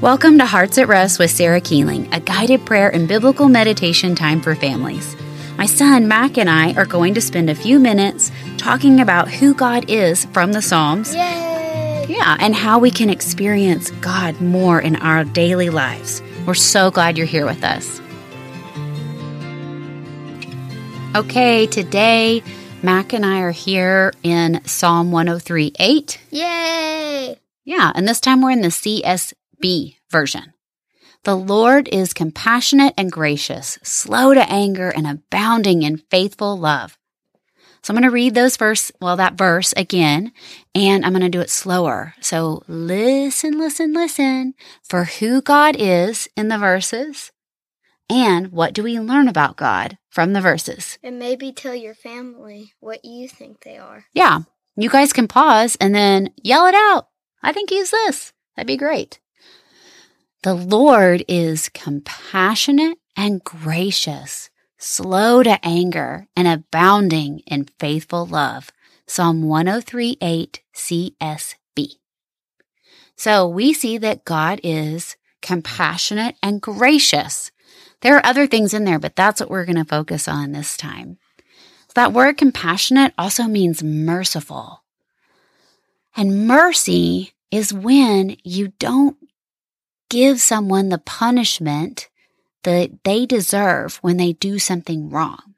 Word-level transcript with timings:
Welcome 0.00 0.38
to 0.38 0.46
Hearts 0.46 0.78
at 0.78 0.86
Rest 0.86 1.18
with 1.18 1.32
Sarah 1.32 1.60
Keeling, 1.60 2.14
a 2.14 2.20
guided 2.20 2.64
prayer 2.64 2.88
and 2.88 3.08
biblical 3.08 3.48
meditation 3.48 4.14
time 4.14 4.40
for 4.40 4.54
families. 4.54 5.16
My 5.56 5.66
son 5.66 6.06
Mac 6.06 6.38
and 6.38 6.48
I 6.48 6.72
are 6.74 6.86
going 6.86 7.14
to 7.14 7.20
spend 7.20 7.50
a 7.50 7.54
few 7.56 7.80
minutes 7.80 8.30
talking 8.58 9.00
about 9.00 9.28
who 9.28 9.54
God 9.54 9.86
is 9.90 10.24
from 10.26 10.52
the 10.52 10.62
Psalms. 10.62 11.12
Yay! 11.16 12.06
Yeah, 12.08 12.36
and 12.38 12.54
how 12.54 12.78
we 12.78 12.92
can 12.92 13.10
experience 13.10 13.90
God 13.90 14.40
more 14.40 14.80
in 14.80 14.94
our 14.94 15.24
daily 15.24 15.68
lives. 15.68 16.22
We're 16.46 16.54
so 16.54 16.92
glad 16.92 17.18
you're 17.18 17.26
here 17.26 17.44
with 17.44 17.64
us. 17.64 18.00
Okay, 21.16 21.66
today 21.66 22.44
Mac 22.84 23.12
and 23.12 23.26
I 23.26 23.40
are 23.40 23.50
here 23.50 24.12
in 24.22 24.64
Psalm 24.64 25.10
103 25.10 25.72
8. 25.76 26.20
Yay! 26.30 27.40
Yeah, 27.64 27.90
and 27.96 28.06
this 28.06 28.20
time 28.20 28.42
we're 28.42 28.52
in 28.52 28.60
the 28.60 28.70
CSB 29.58 29.96
version. 30.10 30.54
The 31.24 31.34
Lord 31.34 31.88
is 31.88 32.14
compassionate 32.14 32.94
and 32.96 33.10
gracious, 33.10 33.78
slow 33.82 34.34
to 34.34 34.50
anger, 34.50 34.88
and 34.88 35.06
abounding 35.06 35.82
in 35.82 35.98
faithful 36.10 36.56
love. 36.56 36.96
So 37.82 37.92
I'm 37.92 37.96
going 37.96 38.08
to 38.08 38.14
read 38.14 38.34
those 38.34 38.56
verse, 38.56 38.90
well, 39.00 39.16
that 39.16 39.34
verse 39.34 39.72
again, 39.76 40.32
and 40.74 41.04
I'm 41.04 41.12
going 41.12 41.22
to 41.22 41.28
do 41.28 41.40
it 41.40 41.50
slower. 41.50 42.14
So 42.20 42.62
listen, 42.66 43.58
listen, 43.58 43.92
listen 43.92 44.54
for 44.82 45.04
who 45.04 45.40
God 45.42 45.76
is 45.78 46.28
in 46.36 46.48
the 46.48 46.58
verses 46.58 47.30
and 48.10 48.52
what 48.52 48.72
do 48.74 48.82
we 48.82 48.98
learn 48.98 49.28
about 49.28 49.56
God 49.56 49.98
from 50.08 50.32
the 50.32 50.40
verses. 50.40 50.98
And 51.02 51.18
maybe 51.18 51.52
tell 51.52 51.74
your 51.74 51.94
family 51.94 52.72
what 52.80 53.04
you 53.04 53.28
think 53.28 53.62
they 53.62 53.76
are. 53.76 54.06
Yeah, 54.12 54.40
you 54.76 54.90
guys 54.90 55.12
can 55.12 55.28
pause 55.28 55.76
and 55.80 55.94
then 55.94 56.30
yell 56.42 56.66
it 56.66 56.74
out. 56.74 57.08
I 57.42 57.52
think 57.52 57.70
he's 57.70 57.90
this. 57.90 58.32
That'd 58.56 58.66
be 58.66 58.76
great. 58.76 59.20
The 60.44 60.54
Lord 60.54 61.24
is 61.26 61.68
compassionate 61.68 62.98
and 63.16 63.42
gracious, 63.42 64.50
slow 64.78 65.42
to 65.42 65.58
anger, 65.66 66.28
and 66.36 66.46
abounding 66.46 67.40
in 67.40 67.64
faithful 67.80 68.24
love. 68.24 68.70
Psalm 69.04 69.42
103 69.42 70.16
8 70.20 70.60
CSB. 70.72 71.88
So 73.16 73.48
we 73.48 73.72
see 73.72 73.98
that 73.98 74.24
God 74.24 74.60
is 74.62 75.16
compassionate 75.42 76.36
and 76.40 76.62
gracious. 76.62 77.50
There 78.02 78.16
are 78.16 78.24
other 78.24 78.46
things 78.46 78.72
in 78.72 78.84
there, 78.84 79.00
but 79.00 79.16
that's 79.16 79.40
what 79.40 79.50
we're 79.50 79.64
going 79.64 79.74
to 79.74 79.84
focus 79.84 80.28
on 80.28 80.52
this 80.52 80.76
time. 80.76 81.18
That 81.96 82.12
word 82.12 82.36
compassionate 82.36 83.12
also 83.18 83.44
means 83.44 83.82
merciful. 83.82 84.84
And 86.16 86.46
mercy 86.46 87.32
is 87.50 87.72
when 87.72 88.36
you 88.44 88.68
don't 88.78 89.16
give 90.08 90.40
someone 90.40 90.88
the 90.88 90.98
punishment 90.98 92.08
that 92.64 93.04
they 93.04 93.26
deserve 93.26 93.96
when 94.02 94.16
they 94.16 94.32
do 94.32 94.58
something 94.58 95.10
wrong. 95.10 95.54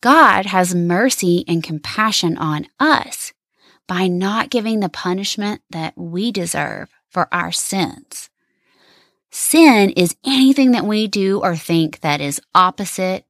God 0.00 0.46
has 0.46 0.74
mercy 0.74 1.44
and 1.46 1.62
compassion 1.62 2.36
on 2.36 2.66
us 2.80 3.32
by 3.86 4.08
not 4.08 4.50
giving 4.50 4.80
the 4.80 4.88
punishment 4.88 5.62
that 5.70 5.96
we 5.96 6.32
deserve 6.32 6.90
for 7.08 7.28
our 7.32 7.52
sins. 7.52 8.30
Sin 9.30 9.90
is 9.90 10.16
anything 10.26 10.72
that 10.72 10.84
we 10.84 11.06
do 11.06 11.40
or 11.40 11.56
think 11.56 12.00
that 12.00 12.20
is 12.20 12.40
opposite 12.54 13.24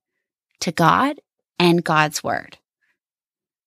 to 0.60 0.72
God 0.72 1.20
and 1.58 1.84
God's 1.84 2.24
word. 2.24 2.58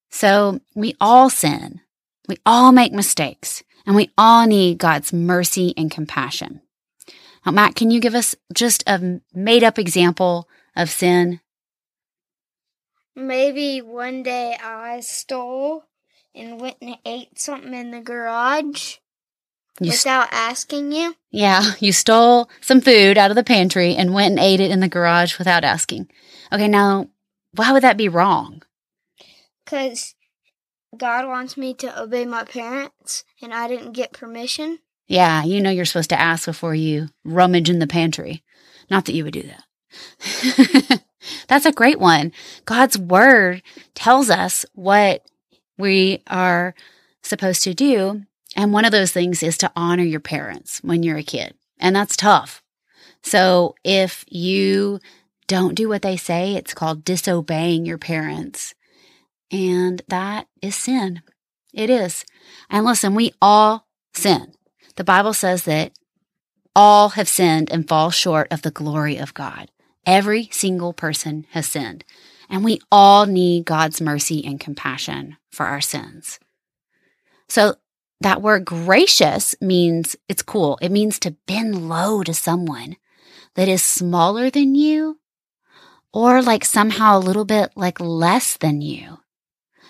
So 0.09 0.59
we 0.73 0.95
all 0.99 1.29
sin. 1.29 1.81
We 2.27 2.38
all 2.45 2.71
make 2.71 2.91
mistakes 2.91 3.63
and 3.86 3.95
we 3.95 4.11
all 4.17 4.47
need 4.47 4.78
God's 4.78 5.14
mercy 5.14 5.73
and 5.78 5.91
compassion. 5.91 6.61
Now, 7.45 7.52
Matt, 7.52 7.75
can 7.75 7.91
you 7.91 8.00
give 8.00 8.16
us 8.16 8.36
just 8.53 8.83
a 8.88 9.22
made 9.33 9.64
up 9.64 9.78
example 9.78 10.50
of 10.75 10.89
sin? 10.89 11.41
Maybe 13.16 13.81
one 13.81 14.23
day 14.23 14.57
I 14.62 15.00
stole 15.01 15.84
and 16.34 16.59
went 16.59 16.78
and 16.81 16.97
ate 17.06 17.40
something 17.40 17.73
in 17.73 17.91
the 17.91 18.01
garage 18.01 18.96
You 19.79 19.91
without 19.91 20.28
asking 20.31 20.91
you. 20.91 21.16
yeah, 21.29 21.73
you 21.79 21.91
stole 21.94 22.50
some 22.62 22.81
food 22.81 23.17
out 23.17 23.29
of 23.31 23.35
the 23.35 23.44
pantry 23.44 23.96
and 23.96 24.13
went 24.13 24.31
and 24.31 24.40
ate 24.40 24.59
it 24.59 24.72
in 24.72 24.79
the 24.79 24.90
garage 24.90 25.38
without 25.38 25.63
asking. 25.63 26.09
Okay, 26.52 26.67
now, 26.67 27.07
why 27.53 27.72
would 27.72 27.84
that 27.84 27.96
be 27.97 28.09
wrong? 28.09 28.63
Because 29.63 30.15
God 30.97 31.28
wants 31.28 31.57
me 31.57 31.73
to 31.75 32.01
obey 32.01 32.25
my 32.25 32.44
parents 32.44 33.23
and 33.41 33.53
I 33.53 33.67
didn't 33.67 33.94
get 33.94 34.13
permission. 34.13 34.79
Yeah, 35.07 35.44
you 35.44 35.61
know 35.61 35.69
you're 35.69 35.85
supposed 35.85 36.09
to 36.09 36.19
ask 36.19 36.45
before 36.45 36.75
you 36.75 37.09
rummage 37.23 37.69
in 37.69 37.79
the 37.79 37.88
pantry. 37.88 38.44
Not 38.89 39.05
that 39.05 39.13
you 39.13 39.23
would 39.23 39.34
do 39.34 39.44
that. 39.44 41.01
That's 41.47 41.66
a 41.66 41.72
great 41.72 42.00
one. 42.00 42.31
God's 42.66 42.97
word 42.97 43.61
tells 43.94 44.29
us 44.29 44.66
what 44.73 45.23
we 45.78 46.23
are 46.28 46.75
supposed 47.22 47.63
to 47.63 47.73
do. 47.73 48.23
And 48.55 48.72
one 48.72 48.85
of 48.85 48.91
those 48.91 49.11
things 49.11 49.44
is 49.44 49.57
to 49.59 49.72
honor 49.75 50.03
your 50.03 50.19
parents 50.19 50.79
when 50.84 51.03
you're 51.03 51.17
a 51.17 51.23
kid. 51.23 51.55
And 51.79 51.95
that's 51.95 52.16
tough. 52.16 52.63
So 53.22 53.75
if 53.84 54.23
you 54.29 55.00
don't 55.47 55.75
do 55.75 55.89
what 55.89 56.01
they 56.01 56.17
say, 56.17 56.55
it's 56.55 56.73
called 56.73 57.03
disobeying 57.03 57.85
your 57.85 57.97
parents. 57.97 58.75
And 59.51 60.01
that 60.07 60.47
is 60.61 60.75
sin. 60.75 61.22
It 61.73 61.89
is. 61.89 62.25
And 62.69 62.85
listen, 62.85 63.16
we 63.16 63.33
all 63.41 63.88
sin. 64.13 64.53
The 64.95 65.03
Bible 65.03 65.33
says 65.33 65.63
that 65.63 65.91
all 66.75 67.09
have 67.09 67.28
sinned 67.28 67.72
and 67.72 67.88
fall 67.88 68.11
short 68.11 68.47
of 68.51 68.61
the 68.61 68.72
glory 68.72 69.17
of 69.17 69.34
God. 69.34 69.69
Every 70.05 70.50
single 70.51 70.94
person 70.94 71.45
has 71.51 71.67
sinned. 71.67 72.03
And 72.50 72.63
we 72.63 72.79
all 72.91 73.25
need 73.25 73.66
God's 73.66 74.01
mercy 74.01 74.45
and 74.45 74.59
compassion 74.59 75.38
for 75.51 75.66
our 75.66 75.81
sins. 75.81 76.39
So 77.47 77.75
that 78.22 78.41
word 78.41 78.66
gracious 78.66 79.55
means 79.61 80.16
it's 80.29 80.44
cool. 80.44 80.78
It 80.81 80.91
means 80.91 81.19
to 81.19 81.35
bend 81.47 81.89
low 81.89 82.23
to 82.23 82.34
someone 82.34 82.97
that 83.55 83.67
is 83.67 83.84
smaller 83.84 84.50
than 84.50 84.75
you 84.75 85.19
or 86.13 86.41
like 86.41 86.63
somehow 86.63 87.17
a 87.17 87.19
little 87.19 87.45
bit 87.45 87.72
like 87.75 88.00
less 88.00 88.57
than 88.57 88.81
you 88.81 89.19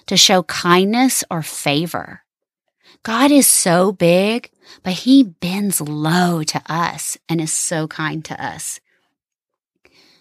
to 0.08 0.18
show 0.18 0.44
kindness 0.44 1.24
or 1.30 1.42
favor. 1.42 2.22
God 3.04 3.32
is 3.32 3.48
so 3.48 3.92
big, 3.92 4.50
but 4.84 4.94
he 4.94 5.24
bends 5.24 5.80
low 5.82 6.44
to 6.44 6.62
us 6.68 7.18
and 7.30 7.40
is 7.40 7.54
so 7.54 7.88
kind 7.88 8.26
to 8.26 8.44
us. 8.44 8.80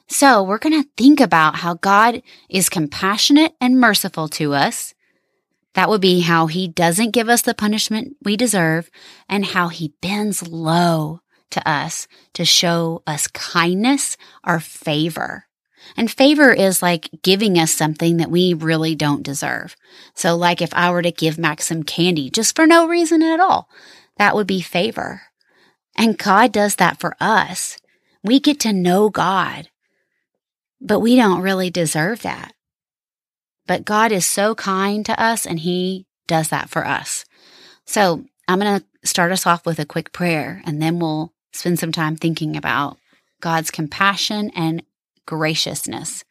So 0.06 0.43
we're 0.43 0.59
going 0.59 0.83
to 0.83 0.89
think 0.97 1.21
about 1.21 1.56
how 1.56 1.75
God 1.75 2.23
is 2.50 2.69
compassionate 2.69 3.55
and 3.61 3.81
merciful 3.81 4.28
to 4.28 4.53
us. 4.53 4.94
That 5.75 5.89
would 5.89 6.00
be 6.00 6.21
how 6.21 6.47
he 6.47 6.69
doesn't 6.69 7.12
give 7.12 7.28
us 7.28 7.43
the 7.43 7.55
punishment 7.55 8.17
we 8.23 8.37
deserve 8.37 8.91
and 9.28 9.44
how 9.44 9.69
he 9.69 9.94
bends 10.00 10.47
low 10.47 11.21
to 11.50 11.69
us 11.69 12.06
to 12.34 12.44
show 12.44 13.03
us 13.06 13.27
kindness 13.28 14.17
or 14.47 14.61
favor. 14.61 15.47
And 15.97 16.11
favor 16.11 16.53
is 16.53 16.83
like 16.83 17.11
giving 17.22 17.59
us 17.59 17.72
something 17.72 18.17
that 18.17 18.31
we 18.31 18.55
really 18.55 18.95
don't 18.95 19.22
deserve. 19.22 19.77
So 20.15 20.37
like 20.37 20.61
if 20.61 20.72
I 20.75 20.91
were 20.91 21.03
to 21.03 21.12
give 21.12 21.39
Max 21.39 21.67
some 21.67 21.83
candy 21.83 22.31
just 22.31 22.56
for 22.56 22.67
no 22.67 22.89
reason 22.89 23.22
at 23.22 23.41
all, 23.41 23.69
that 24.17 24.34
would 24.34 24.47
be 24.47 24.61
favor. 24.61 25.23
And 25.97 26.19
God 26.19 26.53
does 26.53 26.77
that 26.77 26.99
for 26.99 27.17
us. 27.21 27.78
We 28.23 28.41
get 28.41 28.59
to 28.61 28.73
know 28.73 29.11
God, 29.11 29.69
but 30.81 31.00
we 31.00 31.17
don't 31.17 31.43
really 31.43 31.71
deserve 31.71 32.23
that. 32.23 32.55
But 33.67 33.84
God 33.84 34.12
is 34.12 34.27
so 34.27 34.55
kind 34.55 35.06
to 35.06 35.21
us 35.21 35.47
and 35.47 35.61
he 35.61 36.06
does 36.27 36.49
that 36.49 36.71
for 36.71 36.87
us. 36.87 37.25
So 37.87 38.25
I'm 38.49 38.61
going 38.61 38.81
to 38.81 39.09
start 39.09 39.32
us 39.32 39.47
off 39.47 39.67
with 39.67 39.79
a 39.79 39.87
quick 39.87 40.12
prayer 40.12 40.62
and 40.64 40.82
then 40.82 40.99
we'll 40.99 41.32
spend 41.53 41.79
some 41.79 41.93
time 41.93 42.17
thinking 42.17 42.56
about 42.56 42.99
God's 43.41 43.70
compassion 43.70 44.50
and 44.55 44.82
graciousness. 45.26 46.25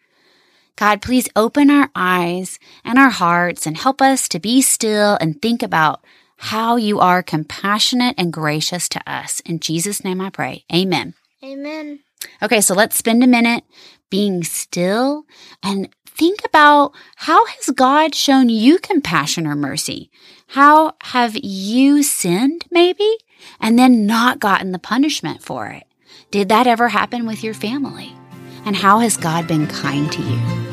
God, 0.75 1.01
please 1.01 1.29
open 1.35 1.69
our 1.69 1.89
eyes 1.95 2.57
and 2.83 2.97
our 2.97 3.11
hearts 3.11 3.67
and 3.67 3.77
help 3.77 4.01
us 4.01 4.27
to 4.29 4.39
be 4.39 4.61
still 4.61 5.17
and 5.21 5.41
think 5.41 5.61
about 5.61 6.03
how 6.37 6.75
you 6.75 6.99
are 6.99 7.21
compassionate 7.21 8.15
and 8.17 8.33
gracious 8.33 8.89
to 8.89 9.01
us. 9.09 9.39
In 9.41 9.59
Jesus' 9.59 10.03
name 10.03 10.19
I 10.19 10.29
pray. 10.29 10.65
Amen. 10.73 11.13
Amen. 11.43 11.99
Okay, 12.41 12.61
so 12.61 12.73
let's 12.73 12.97
spend 12.97 13.23
a 13.23 13.27
minute 13.27 13.63
being 14.09 14.43
still 14.43 15.25
and 15.61 15.89
think 16.05 16.43
about 16.45 16.93
how 17.17 17.45
has 17.45 17.69
God 17.69 18.15
shown 18.15 18.49
you 18.49 18.79
compassion 18.79 19.47
or 19.47 19.55
mercy? 19.55 20.09
How 20.47 20.93
have 21.03 21.35
you 21.35 22.03
sinned 22.03 22.65
maybe 22.71 23.17
and 23.59 23.77
then 23.77 24.05
not 24.05 24.39
gotten 24.39 24.71
the 24.71 24.79
punishment 24.79 25.41
for 25.41 25.67
it? 25.67 25.83
Did 26.31 26.49
that 26.49 26.67
ever 26.67 26.89
happen 26.89 27.25
with 27.25 27.43
your 27.43 27.53
family? 27.53 28.13
And 28.65 28.75
how 28.75 28.99
has 28.99 29.17
God 29.17 29.47
been 29.47 29.67
kind 29.67 30.11
to 30.11 30.21
you? 30.21 30.72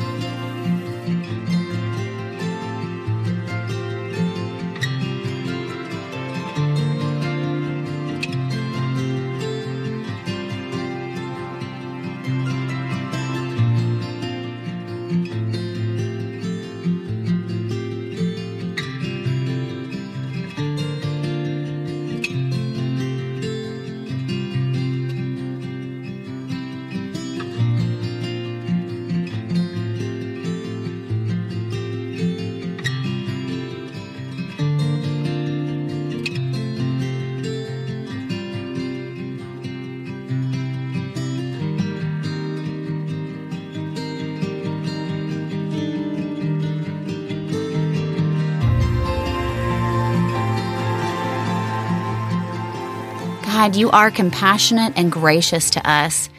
God, 53.53 53.75
you 53.75 53.91
are 53.91 54.09
compassionate 54.09 54.93
and 54.95 55.11
gracious 55.11 55.69
to 55.71 55.87
us. 55.87 56.29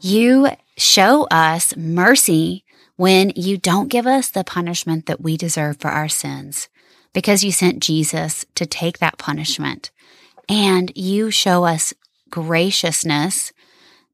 You 0.00 0.48
show 0.78 1.24
us 1.24 1.76
mercy 1.76 2.64
when 2.96 3.32
you 3.36 3.58
don't 3.58 3.88
give 3.88 4.06
us 4.06 4.30
the 4.30 4.44
punishment 4.44 5.04
that 5.04 5.20
we 5.20 5.36
deserve 5.36 5.78
for 5.78 5.88
our 5.88 6.08
sins 6.08 6.70
because 7.12 7.44
you 7.44 7.52
sent 7.52 7.82
Jesus 7.82 8.46
to 8.54 8.64
take 8.64 8.98
that 8.98 9.18
punishment. 9.18 9.90
And 10.48 10.90
you 10.96 11.30
show 11.30 11.66
us 11.66 11.92
graciousness 12.30 13.52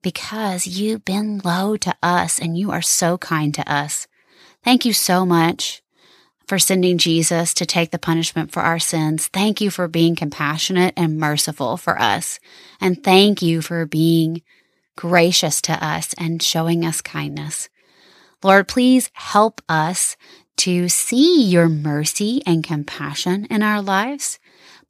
because 0.03 0.67
you've 0.67 1.05
been 1.05 1.41
low 1.45 1.77
to 1.77 1.95
us 2.03 2.41
and 2.41 2.59
you 2.59 2.73
are 2.73 2.83
so 2.83 3.17
kind 3.17 3.55
to 3.55 3.73
us. 3.73 4.09
Thank 4.65 4.85
you 4.85 4.93
so 4.93 5.25
much 5.25 5.83
for 6.51 6.59
sending 6.59 6.99
Jesus 6.99 7.55
to 7.55 7.65
take 7.65 7.93
the 7.93 7.99
punishment 7.99 8.51
for 8.51 8.59
our 8.59 8.81
sins. 8.81 9.29
Thank 9.29 9.61
you 9.61 9.71
for 9.71 9.87
being 9.87 10.17
compassionate 10.17 10.93
and 10.97 11.17
merciful 11.17 11.77
for 11.77 11.97
us. 11.97 12.41
And 12.81 13.05
thank 13.05 13.41
you 13.41 13.63
for 13.63 13.87
being 13.87 14.43
gracious 14.97 15.63
to 15.63 15.73
us 15.75 16.13
and 16.19 16.43
showing 16.43 16.85
us 16.85 17.01
kindness. 17.03 17.69
Lord, 18.43 18.67
please 18.67 19.11
help 19.13 19.61
us 19.69 20.17
to 20.57 20.89
see 20.89 21.45
your 21.45 21.69
mercy 21.69 22.43
and 22.45 22.65
compassion 22.65 23.45
in 23.45 23.63
our 23.63 23.81
lives. 23.81 24.41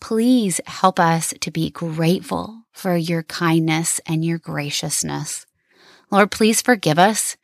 Please 0.00 0.62
help 0.66 0.98
us 0.98 1.34
to 1.42 1.50
be 1.50 1.68
grateful 1.68 2.62
for 2.72 2.96
your 2.96 3.22
kindness 3.24 4.00
and 4.06 4.24
your 4.24 4.38
graciousness. 4.38 5.44
Lord, 6.10 6.30
please 6.30 6.62
forgive 6.62 6.98
us 6.98 7.36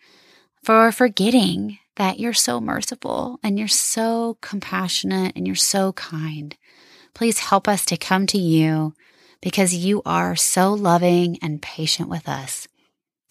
for 0.62 0.90
forgetting 0.90 1.80
that 1.96 2.20
you're 2.20 2.32
so 2.32 2.60
merciful 2.60 3.38
and 3.42 3.58
you're 3.58 3.68
so 3.68 4.38
compassionate 4.40 5.34
and 5.34 5.46
you're 5.46 5.56
so 5.56 5.92
kind. 5.92 6.56
Please 7.14 7.38
help 7.38 7.66
us 7.66 7.84
to 7.86 7.96
come 7.96 8.26
to 8.28 8.38
you 8.38 8.94
because 9.40 9.74
you 9.74 10.02
are 10.04 10.36
so 10.36 10.72
loving 10.72 11.38
and 11.42 11.62
patient 11.62 12.08
with 12.08 12.28
us. 12.28 12.68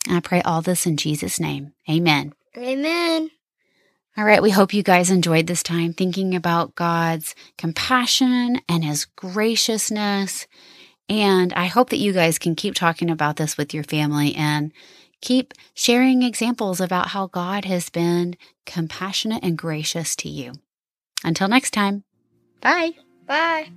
And 0.07 0.17
I 0.17 0.19
pray 0.19 0.41
all 0.41 0.61
this 0.61 0.85
in 0.85 0.97
Jesus' 0.97 1.39
name. 1.39 1.73
Amen. 1.89 2.33
Amen. 2.57 3.31
All 4.17 4.23
right, 4.23 4.41
we 4.41 4.49
hope 4.49 4.73
you 4.73 4.81
guys 4.81 5.09
enjoyed 5.09 5.45
this 5.45 5.61
time 5.61 5.91
thinking 5.91 6.35
about 6.35 6.75
God's 6.75 7.35
compassion 7.57 8.61
and 8.69 8.83
his 8.83 9.03
graciousness. 9.03 10.47
And 11.09 11.51
I 11.53 11.65
hope 11.65 11.89
that 11.89 11.97
you 11.97 12.13
guys 12.13 12.39
can 12.39 12.55
keep 12.55 12.75
talking 12.75 13.09
about 13.09 13.35
this 13.35 13.57
with 13.57 13.73
your 13.73 13.83
family 13.83 14.33
and 14.35 14.71
keep 15.25 15.53
sharing 15.73 16.21
examples 16.21 16.79
about 16.79 17.09
how 17.09 17.27
God 17.27 17.65
has 17.65 17.89
been 17.89 18.37
compassionate 18.65 19.43
and 19.43 19.57
gracious 19.57 20.15
to 20.17 20.29
you. 20.29 20.53
Until 21.23 21.47
next 21.47 21.71
time, 21.71 22.03
bye. 22.61 22.91
Bye. 23.25 23.69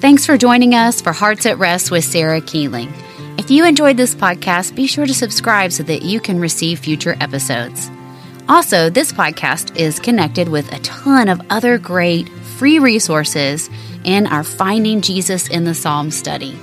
Thanks 0.00 0.26
for 0.26 0.36
joining 0.36 0.74
us 0.74 1.00
for 1.00 1.12
Hearts 1.12 1.46
at 1.46 1.58
Rest 1.58 1.90
with 1.90 2.04
Sarah 2.04 2.40
Keeling. 2.40 2.92
If 3.38 3.50
you 3.50 3.64
enjoyed 3.64 3.96
this 3.96 4.14
podcast, 4.14 4.74
be 4.74 4.86
sure 4.86 5.06
to 5.06 5.14
subscribe 5.14 5.72
so 5.72 5.84
that 5.84 6.02
you 6.02 6.20
can 6.20 6.40
receive 6.40 6.80
future 6.80 7.16
episodes. 7.20 7.88
Also, 8.48 8.90
this 8.90 9.12
podcast 9.12 9.76
is 9.76 10.00
connected 10.00 10.48
with 10.48 10.72
a 10.72 10.80
ton 10.80 11.28
of 11.28 11.40
other 11.50 11.78
great 11.78 12.28
free 12.58 12.80
resources 12.80 13.70
in 14.04 14.26
our 14.26 14.42
Finding 14.42 15.02
Jesus 15.02 15.48
in 15.48 15.64
the 15.64 15.74
Psalm 15.74 16.10
study. 16.10 16.58